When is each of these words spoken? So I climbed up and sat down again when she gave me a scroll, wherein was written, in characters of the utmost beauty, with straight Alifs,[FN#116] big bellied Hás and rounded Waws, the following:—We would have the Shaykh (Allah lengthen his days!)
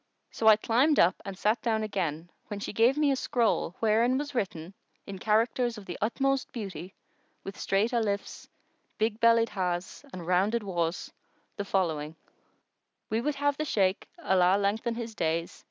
So 0.31 0.47
I 0.47 0.55
climbed 0.55 0.97
up 0.97 1.21
and 1.25 1.37
sat 1.37 1.61
down 1.61 1.83
again 1.83 2.31
when 2.47 2.59
she 2.59 2.73
gave 2.73 2.97
me 2.97 3.11
a 3.11 3.15
scroll, 3.15 3.75
wherein 3.81 4.17
was 4.17 4.33
written, 4.33 4.73
in 5.05 5.19
characters 5.19 5.77
of 5.77 5.85
the 5.85 5.95
utmost 6.01 6.51
beauty, 6.51 6.95
with 7.43 7.55
straight 7.59 7.91
Alifs,[FN#116] 7.93 8.47
big 8.97 9.19
bellied 9.19 9.49
Hás 9.49 10.03
and 10.11 10.25
rounded 10.25 10.63
Waws, 10.63 11.11
the 11.55 11.65
following:—We 11.65 13.21
would 13.21 13.35
have 13.35 13.57
the 13.57 13.65
Shaykh 13.65 14.07
(Allah 14.17 14.57
lengthen 14.57 14.95
his 14.95 15.13
days!) 15.13 15.59